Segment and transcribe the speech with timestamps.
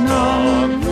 [0.00, 0.89] No.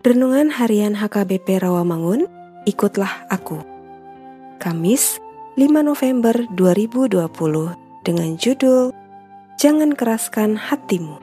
[0.00, 2.24] Renungan Harian HKBP Rawamangun,
[2.64, 3.60] ikutlah aku.
[4.56, 5.20] Kamis,
[5.60, 7.20] 5 November 2020
[8.00, 8.96] dengan judul
[9.60, 11.20] Jangan keraskan hatimu.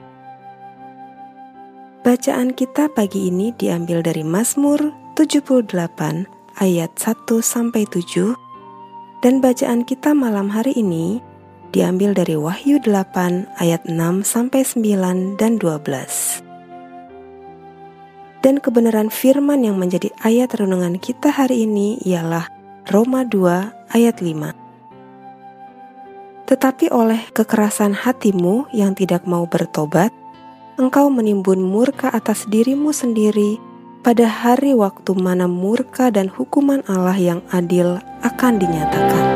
[2.06, 5.74] Bacaan kita pagi ini diambil dari Mazmur 78
[6.62, 8.38] ayat 1 sampai 7
[9.26, 11.18] dan bacaan kita malam hari ini
[11.74, 16.47] diambil dari Wahyu 8 ayat 6 sampai 9 dan 12
[18.48, 22.48] dan kebenaran firman yang menjadi ayat renungan kita hari ini ialah
[22.88, 26.48] Roma 2 ayat 5.
[26.48, 30.16] Tetapi oleh kekerasan hatimu yang tidak mau bertobat,
[30.80, 33.60] engkau menimbun murka atas dirimu sendiri
[34.00, 39.28] pada hari waktu mana murka dan hukuman Allah yang adil akan dinyatakan.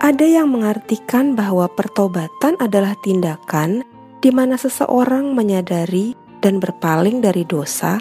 [0.00, 3.84] Ada yang mengartikan bahwa pertobatan adalah tindakan
[4.24, 7.98] di mana seseorang menyadari dan berpaling dari dosa,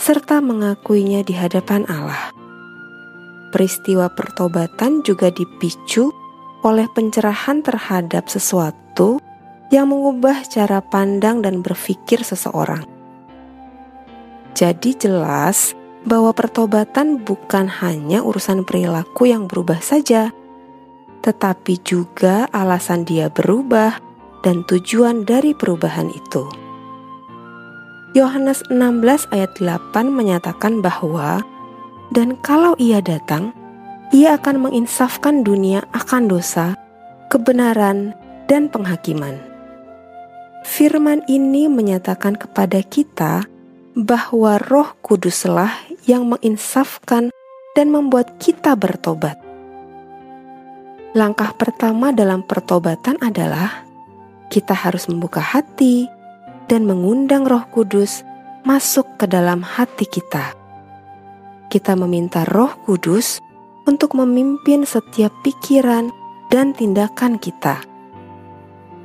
[0.00, 2.32] serta mengakuinya di hadapan Allah.
[3.50, 6.14] Peristiwa pertobatan juga dipicu
[6.62, 9.18] oleh pencerahan terhadap sesuatu
[9.72, 12.84] yang mengubah cara pandang dan berpikir seseorang.
[14.54, 15.72] Jadi, jelas
[16.04, 20.32] bahwa pertobatan bukan hanya urusan perilaku yang berubah saja,
[21.20, 24.00] tetapi juga alasan dia berubah
[24.40, 26.59] dan tujuan dari perubahan itu.
[28.10, 31.46] Yohanes 16 ayat 8 menyatakan bahwa
[32.10, 33.54] dan kalau ia datang,
[34.10, 36.74] ia akan menginsafkan dunia akan dosa,
[37.30, 38.10] kebenaran,
[38.50, 39.38] dan penghakiman.
[40.66, 43.46] Firman ini menyatakan kepada kita
[43.94, 45.70] bahwa Roh Kuduslah
[46.02, 47.30] yang menginsafkan
[47.78, 49.38] dan membuat kita bertobat.
[51.14, 53.86] Langkah pertama dalam pertobatan adalah
[54.50, 56.10] kita harus membuka hati,
[56.70, 58.22] dan mengundang Roh Kudus
[58.62, 60.54] masuk ke dalam hati kita.
[61.66, 63.42] Kita meminta Roh Kudus
[63.90, 66.14] untuk memimpin setiap pikiran
[66.46, 67.82] dan tindakan kita.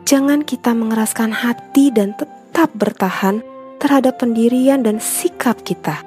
[0.06, 3.42] Jangan kita mengeraskan hati dan tetap bertahan
[3.82, 6.06] terhadap pendirian dan sikap kita.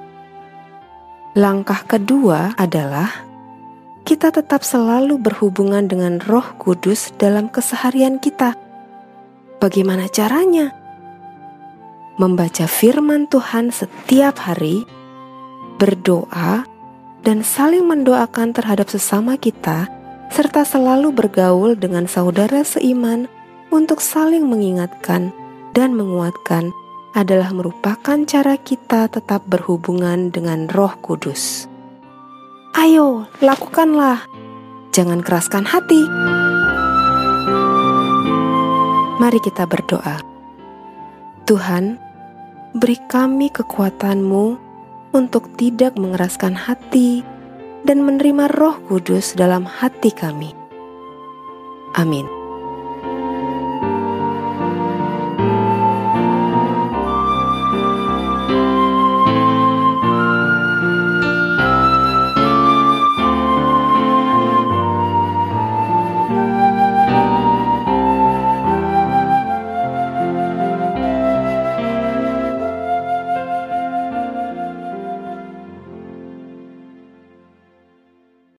[1.35, 3.27] Langkah kedua adalah
[4.07, 8.55] kita tetap selalu berhubungan dengan Roh Kudus dalam keseharian kita.
[9.59, 10.78] Bagaimana caranya?
[12.19, 14.83] Membaca firman Tuhan setiap hari,
[15.79, 16.67] berdoa,
[17.23, 19.87] dan saling mendoakan terhadap sesama kita,
[20.29, 23.31] serta selalu bergaul dengan saudara seiman
[23.71, 25.31] untuk saling mengingatkan
[25.71, 26.75] dan menguatkan
[27.17, 31.65] adalah merupakan cara kita tetap berhubungan dengan Roh Kudus.
[32.77, 34.29] Ayo, lakukanlah.
[34.93, 36.05] Jangan keraskan hati.
[39.17, 40.21] Mari kita berdoa.
[41.49, 41.97] Tuhan,
[42.77, 44.45] beri kami kekuatanmu
[45.15, 47.25] untuk tidak mengeraskan hati
[47.83, 50.53] dan menerima roh kudus dalam hati kami.
[51.97, 52.38] Amin.